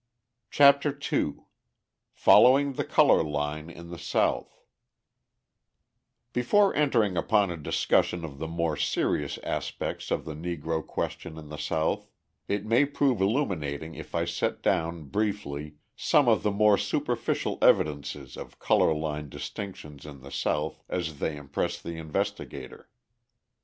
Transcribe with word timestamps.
CHAPTER 0.49 0.97
II 1.13 1.35
FOLLOWING 2.15 2.73
THE 2.73 2.83
COLOUR 2.83 3.23
LINE 3.23 3.69
IN 3.69 3.91
THE 3.91 3.99
SOUTH 3.99 4.51
Before 6.33 6.73
entering 6.73 7.15
upon 7.17 7.51
a 7.51 7.55
discussion 7.55 8.25
of 8.25 8.39
the 8.39 8.47
more 8.47 8.75
serious 8.75 9.37
aspects 9.43 10.09
of 10.09 10.25
the 10.25 10.33
Negro 10.33 10.83
question 10.83 11.37
in 11.37 11.49
the 11.49 11.57
South, 11.59 12.07
it 12.47 12.65
may 12.65 12.85
prove 12.85 13.21
illuminating 13.21 13.93
if 13.93 14.15
I 14.15 14.25
set 14.25 14.63
down, 14.63 15.03
briefly, 15.03 15.75
some 15.95 16.27
of 16.27 16.41
the 16.41 16.49
more 16.49 16.79
superficial 16.79 17.59
evidences 17.61 18.37
of 18.37 18.57
colour 18.57 18.95
line 18.95 19.29
distinctions 19.29 20.07
in 20.07 20.21
the 20.21 20.31
South 20.31 20.81
as 20.89 21.19
they 21.19 21.37
impress 21.37 21.79
the 21.79 21.97
investigator. 21.97 22.89